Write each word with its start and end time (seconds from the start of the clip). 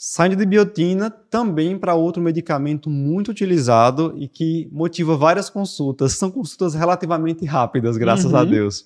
Saindo 0.00 0.36
de 0.36 0.46
biotina 0.46 1.10
também 1.10 1.76
para 1.76 1.92
outro 1.96 2.22
medicamento 2.22 2.88
muito 2.88 3.32
utilizado 3.32 4.14
e 4.16 4.28
que 4.28 4.68
motiva 4.70 5.16
várias 5.16 5.50
consultas. 5.50 6.12
São 6.12 6.30
consultas 6.30 6.72
relativamente 6.72 7.44
rápidas, 7.44 7.96
graças 7.96 8.30
uhum. 8.30 8.38
a 8.38 8.44
Deus. 8.44 8.84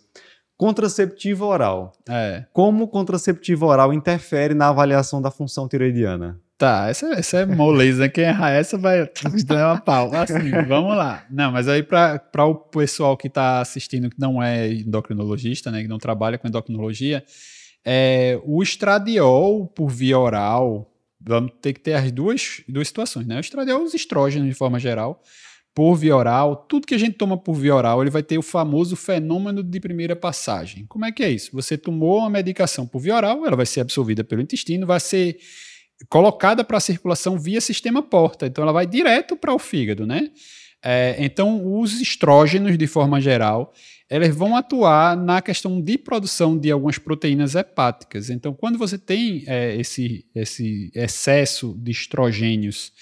Contraceptivo 0.56 1.45
oral. 1.45 1.93
É. 2.09 2.46
Como 2.51 2.85
o 2.85 2.88
contraceptivo 2.88 3.67
oral 3.67 3.93
interfere 3.93 4.54
na 4.54 4.69
avaliação 4.69 5.21
da 5.21 5.30
função 5.30 5.69
tiroidiana? 5.69 6.40
Tá, 6.56 6.88
essa, 6.88 7.07
essa 7.09 7.41
é 7.41 7.45
moleza. 7.45 8.05
Né? 8.05 8.09
Quem 8.09 8.25
errar 8.25 8.53
essa 8.53 8.79
vai 8.79 9.07
dar 9.45 9.73
uma 9.75 9.81
pau. 9.83 10.11
Assim, 10.15 10.51
vamos 10.67 10.97
lá. 10.97 11.27
Não, 11.31 11.53
mas 11.53 11.69
aí 11.69 11.83
para 11.83 12.47
o 12.47 12.55
pessoal 12.55 13.19
que 13.19 13.27
está 13.27 13.61
assistindo, 13.61 14.09
que 14.09 14.19
não 14.19 14.43
é 14.43 14.73
endocrinologista, 14.73 15.71
né, 15.71 15.83
que 15.83 15.89
não 15.89 15.99
trabalha 15.99 16.39
com 16.39 16.49
endocrinologia, 16.49 17.23
é, 17.85 18.41
o 18.45 18.63
estradiol 18.63 19.67
por 19.67 19.91
via 19.91 20.19
oral, 20.19 20.91
vamos 21.25 21.52
ter 21.61 21.73
que 21.73 21.80
ter 21.80 21.95
as 21.95 22.11
duas, 22.11 22.62
duas 22.68 22.88
situações, 22.88 23.27
né? 23.27 23.37
O 23.37 23.41
estradiol, 23.41 23.83
os 23.83 23.95
estrógenos 23.95 24.48
de 24.48 24.55
forma 24.55 24.78
geral, 24.78 25.23
por 25.74 25.95
via 25.95 26.14
oral, 26.14 26.56
tudo 26.69 26.87
que 26.87 26.95
a 26.95 26.98
gente 26.98 27.14
toma 27.14 27.37
por 27.37 27.55
via 27.55 27.74
oral, 27.74 28.02
ele 28.02 28.10
vai 28.10 28.23
ter 28.23 28.37
o 28.37 28.42
famoso 28.42 28.95
fenômeno 28.95 29.62
de 29.62 29.80
primeira 29.80 30.14
passagem. 30.14 30.84
Como 30.87 31.05
é 31.05 31.12
que 31.12 31.23
é 31.23 31.30
isso? 31.30 31.50
Você 31.55 31.78
tomou 31.78 32.19
uma 32.19 32.30
medicação 32.30 32.87
por 32.87 33.00
via 33.00 33.16
oral, 33.16 33.47
ela 33.47 33.56
vai 33.56 33.66
ser 33.66 33.80
absorvida 33.80 34.23
pelo 34.23 34.42
intestino, 34.42 34.87
vai 34.87 35.00
ser 35.00 35.38
colocada 36.09 36.62
para 36.64 36.77
a 36.77 36.80
circulação 36.80 37.39
via 37.39 37.61
sistema 37.61 38.02
porta, 38.02 38.47
então 38.47 38.62
ela 38.62 38.73
vai 38.73 38.86
direto 38.86 39.36
para 39.36 39.55
o 39.55 39.59
fígado, 39.59 40.06
né? 40.06 40.30
É, 40.84 41.16
então, 41.18 41.78
os 41.78 42.00
estrógenos, 42.00 42.77
de 42.77 42.86
forma 42.86 43.20
geral, 43.20 43.72
eles 44.10 44.34
vão 44.34 44.56
atuar 44.56 45.16
na 45.16 45.41
questão 45.41 45.80
de 45.80 45.96
produção 45.96 46.58
de 46.58 46.70
algumas 46.70 46.98
proteínas 46.98 47.55
hepáticas. 47.55 48.28
Então, 48.28 48.52
quando 48.52 48.78
você 48.78 48.98
tem 48.98 49.45
é, 49.46 49.77
esse, 49.77 50.27
esse 50.34 50.91
excesso 50.95 51.74
de 51.78 51.92
estrogênios 51.92 52.92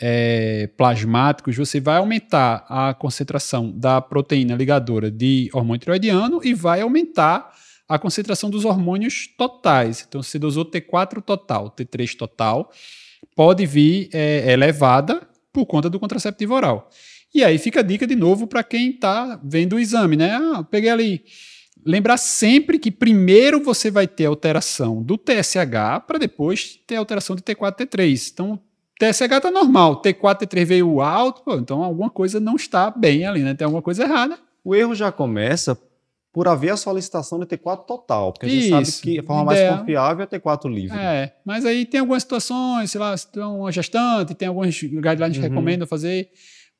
é, 0.00 0.68
plasmáticos, 0.76 1.56
você 1.56 1.80
vai 1.80 1.96
aumentar 1.96 2.66
a 2.68 2.92
concentração 2.92 3.70
da 3.70 4.00
proteína 4.00 4.54
ligadora 4.54 5.10
de 5.10 5.48
hormônio 5.52 5.80
tiroidiano 5.80 6.40
e 6.44 6.52
vai 6.52 6.80
aumentar 6.80 7.52
a 7.88 7.98
concentração 7.98 8.50
dos 8.50 8.64
hormônios 8.64 9.26
totais. 9.38 10.04
Então, 10.06 10.22
se 10.22 10.38
dosou 10.38 10.64
T4 10.64 11.22
total, 11.22 11.70
T3 11.70 12.14
total, 12.14 12.70
pode 13.34 13.64
vir 13.64 14.10
é, 14.12 14.52
elevada 14.52 15.26
por 15.52 15.64
conta 15.64 15.88
do 15.88 15.98
contraceptivo 15.98 16.54
oral. 16.54 16.90
E 17.34 17.44
aí 17.44 17.58
fica 17.58 17.80
a 17.80 17.82
dica 17.82 18.06
de 18.06 18.16
novo 18.16 18.46
para 18.46 18.62
quem 18.62 18.90
está 18.90 19.38
vendo 19.42 19.76
o 19.76 19.78
exame, 19.78 20.16
né? 20.16 20.34
Ah, 20.34 20.64
peguei 20.64 20.90
ali. 20.90 21.24
Lembrar 21.84 22.16
sempre 22.16 22.78
que 22.78 22.90
primeiro 22.90 23.62
você 23.62 23.90
vai 23.90 24.06
ter 24.06 24.26
alteração 24.26 25.02
do 25.02 25.16
TSH 25.16 26.04
para 26.06 26.18
depois 26.18 26.78
ter 26.86 26.96
alteração 26.96 27.36
de 27.36 27.42
T4 27.42 27.86
T3. 27.86 28.30
Então, 28.32 28.60
TSH 28.98 29.20
está 29.22 29.50
normal, 29.50 30.02
T4 30.02 30.40
T3 30.40 30.64
veio 30.64 31.00
alto, 31.00 31.42
pô, 31.42 31.54
então 31.54 31.84
alguma 31.84 32.10
coisa 32.10 32.40
não 32.40 32.56
está 32.56 32.90
bem 32.90 33.24
ali, 33.24 33.42
né? 33.42 33.54
Tem 33.54 33.64
alguma 33.64 33.82
coisa 33.82 34.02
errada. 34.02 34.36
O 34.64 34.74
erro 34.74 34.94
já 34.94 35.12
começa 35.12 35.78
por 36.32 36.46
haver 36.48 36.70
a 36.70 36.76
solicitação 36.76 37.38
de 37.38 37.46
T4 37.46 37.86
total, 37.86 38.32
porque 38.32 38.46
a 38.46 38.48
gente 38.48 38.62
Isso, 38.64 38.70
sabe 38.70 39.02
que 39.02 39.18
a 39.18 39.22
forma 39.22 39.52
ideia. 39.52 39.70
mais 39.70 39.80
confiável 39.80 40.24
é 40.24 40.26
T4 40.26 40.68
livre. 40.68 40.98
É, 40.98 41.34
mas 41.44 41.64
aí 41.64 41.86
tem 41.86 42.00
algumas 42.00 42.22
situações, 42.22 42.90
sei 42.90 43.00
lá, 43.00 43.16
se 43.16 43.30
tem 43.30 43.42
uma 43.42 43.72
gestante, 43.72 44.34
tem 44.34 44.48
alguns 44.48 44.80
guidelines 44.82 45.38
que 45.38 45.44
uhum. 45.44 45.48
recomendam 45.48 45.86
fazer 45.86 46.28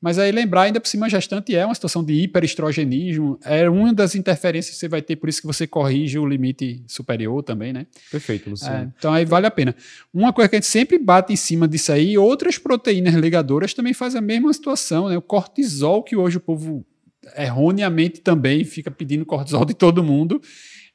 mas 0.01 0.19
aí 0.19 0.31
lembrar, 0.31 0.63
ainda 0.63 0.81
por 0.81 0.87
cima, 0.87 1.07
a 1.07 1.09
gestante 1.09 1.55
é 1.57 1.65
uma 1.65 1.75
situação 1.75 2.05
de 2.05 2.13
hiperestrogenismo, 2.13 3.39
é 3.45 3.69
uma 3.69 3.93
das 3.93 4.15
interferências 4.15 4.75
que 4.75 4.81
você 4.81 4.89
vai 4.89 5.03
ter, 5.03 5.17
por 5.17 5.29
isso 5.29 5.41
que 5.41 5.47
você 5.47 5.67
corrige 5.67 6.19
o 6.19 6.27
limite 6.27 6.83
superior 6.87 7.43
também, 7.43 7.73
né? 7.73 7.87
Perfeito, 8.11 8.49
Luciano. 8.49 8.85
É, 8.85 8.93
então 8.97 9.13
aí 9.13 9.25
vale 9.25 9.47
a 9.47 9.51
pena. 9.51 9.75
Uma 10.15 10.33
coisa 10.33 10.49
que 10.49 10.55
a 10.55 10.59
gente 10.59 10.69
sempre 10.69 10.99
bate 10.99 11.33
em 11.33 11.37
cima 11.37 11.67
disso 11.67 11.91
aí, 11.91 12.17
outras 12.17 12.59
proteínas 12.59 13.15
ligadoras 13.15 13.75
também 13.75 13.93
fazem 13.93 14.19
a 14.19 14.23
mesma 14.23 14.53
situação, 14.53 15.09
né? 15.09 15.17
O 15.17 15.23
cortisol, 15.23 16.03
que 16.05 16.15
hoje 16.15 16.37
o 16.37 16.41
povo 16.41 16.87
erroneamente 17.37 18.21
também 18.21 18.65
fica 18.65 18.91
pedindo 18.91 19.27
cortisol 19.27 19.65
de 19.65 19.75
todo 19.75 20.03
mundo, 20.05 20.41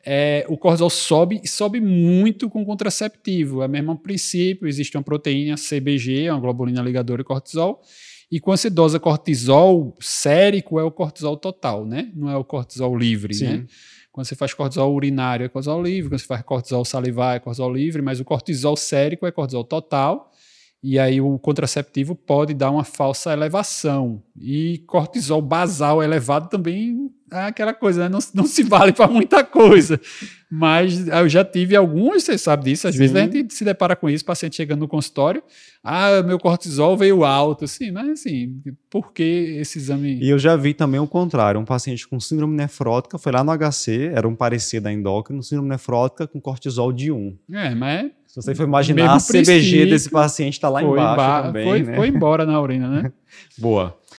é, 0.05 0.45
o 0.49 0.57
cortisol 0.57 0.89
sobe 0.89 1.39
e 1.43 1.47
sobe 1.47 1.79
muito 1.79 2.49
com 2.49 2.65
contraceptivo. 2.65 3.63
É 3.63 3.65
o 3.65 3.69
mesmo 3.69 3.97
princípio, 3.97 4.67
existe 4.67 4.97
uma 4.97 5.03
proteína 5.03 5.55
CBG, 5.55 6.29
uma 6.29 6.39
globulina 6.39 6.81
ligadora 6.81 7.21
de 7.21 7.27
cortisol, 7.27 7.81
e 8.35 8.39
quando 8.39 8.57
você 8.57 8.67
dosa 8.67 8.99
cortisol 8.99 9.95
sérico, 9.99 10.79
é 10.79 10.83
o 10.83 10.89
cortisol 10.89 11.37
total, 11.37 11.85
né? 11.85 12.09
Não 12.15 12.31
é 12.31 12.35
o 12.35 12.43
cortisol 12.43 12.97
livre, 12.97 13.31
Sim. 13.35 13.45
né? 13.45 13.65
Quando 14.11 14.25
você 14.25 14.33
faz 14.33 14.55
cortisol 14.55 14.91
urinário, 14.91 15.45
é 15.45 15.49
cortisol 15.49 15.79
livre. 15.83 16.09
Quando 16.09 16.19
você 16.19 16.25
faz 16.25 16.41
cortisol 16.41 16.83
salivar, 16.83 17.35
é 17.35 17.39
cortisol 17.39 17.71
livre. 17.71 18.01
Mas 18.01 18.19
o 18.19 18.25
cortisol 18.25 18.75
sérico 18.75 19.27
é 19.27 19.31
cortisol 19.31 19.63
total. 19.63 20.31
E 20.81 20.97
aí 20.97 21.21
o 21.21 21.37
contraceptivo 21.37 22.15
pode 22.15 22.55
dar 22.55 22.71
uma 22.71 22.83
falsa 22.83 23.31
elevação. 23.31 24.23
E 24.35 24.79
cortisol 24.87 25.39
basal 25.39 26.01
elevado 26.01 26.49
também 26.49 27.11
é 27.31 27.41
aquela 27.41 27.73
coisa, 27.73 28.01
né? 28.01 28.09
não, 28.09 28.19
não 28.33 28.47
se 28.47 28.63
vale 28.63 28.93
para 28.93 29.07
muita 29.07 29.43
coisa. 29.43 30.01
Mas 30.55 31.07
eu 31.07 31.27
já 31.27 31.43
tive 31.43 31.75
alguns, 31.75 32.25
você 32.25 32.37
sabe 32.37 32.65
disso, 32.65 32.87
às 32.87 32.93
Sim. 32.93 32.99
vezes 32.99 33.15
a 33.15 33.21
gente 33.21 33.51
se 33.55 33.65
depara 33.65 33.95
com 33.95 34.07
isso, 34.07 34.23
paciente 34.23 34.55
chegando 34.55 34.81
no 34.81 34.87
consultório, 34.87 35.41
ah, 35.83 36.21
meu 36.21 36.37
cortisol 36.37 36.95
veio 36.95 37.23
alto, 37.23 37.65
assim, 37.65 37.89
mas 37.89 38.07
assim, 38.07 38.61
por 38.87 39.11
que 39.11 39.57
esse 39.59 39.79
exame... 39.79 40.19
E 40.21 40.29
eu 40.29 40.37
já 40.37 40.55
vi 40.55 40.75
também 40.75 40.99
o 40.99 41.07
contrário, 41.07 41.59
um 41.59 41.65
paciente 41.65 42.07
com 42.07 42.19
síndrome 42.19 42.55
nefrótica, 42.55 43.17
foi 43.17 43.31
lá 43.31 43.43
no 43.43 43.51
HC, 43.51 44.11
era 44.13 44.27
um 44.27 44.35
parecer 44.35 44.79
da 44.79 44.93
endócrino, 44.93 45.41
síndrome 45.41 45.69
nefrótica 45.69 46.27
com 46.27 46.39
cortisol 46.39 46.93
de 46.93 47.11
1. 47.11 47.35
É, 47.51 47.73
mas... 47.73 48.11
Se 48.27 48.41
você 48.41 48.55
for 48.55 48.63
imaginar, 48.63 49.13
a 49.13 49.19
CBG 49.19 49.85
desse 49.87 50.09
paciente 50.09 50.53
está 50.53 50.67
lá 50.67 50.81
embaixo 50.81 51.47
também, 51.47 51.67
foi, 51.67 51.83
né? 51.83 51.95
Foi 51.95 52.07
embora 52.07 52.47
na 52.47 52.59
urina, 52.59 52.89
né? 52.89 53.11
Boa. 53.59 53.95